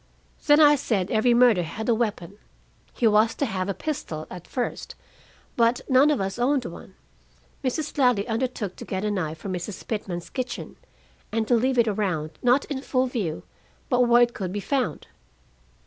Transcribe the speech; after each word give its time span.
"Then 0.47 0.59
I 0.59 0.73
said 0.77 1.11
every 1.11 1.35
murder 1.35 1.61
had 1.61 1.87
a 1.87 1.93
weapon. 1.93 2.39
He 2.91 3.05
was 3.05 3.35
to 3.35 3.45
have 3.45 3.69
a 3.69 3.75
pistol 3.75 4.25
at 4.31 4.47
first, 4.47 4.95
but 5.55 5.81
none 5.87 6.09
of 6.09 6.19
us 6.19 6.39
owned 6.39 6.65
one. 6.65 6.95
Mrs. 7.63 7.95
Ladley 7.99 8.27
undertook 8.27 8.75
to 8.77 8.83
get 8.85 9.05
a 9.05 9.11
knife 9.11 9.37
from 9.37 9.53
Mrs. 9.53 9.87
Pitman's 9.87 10.31
kitchen, 10.31 10.75
and 11.31 11.47
to 11.47 11.53
leave 11.53 11.77
it 11.77 11.87
around, 11.87 12.31
not 12.41 12.65
in 12.65 12.81
full 12.81 13.05
view, 13.05 13.43
but 13.89 14.01
where 14.01 14.23
it 14.23 14.33
could 14.33 14.51
be 14.51 14.59
found." 14.59 15.05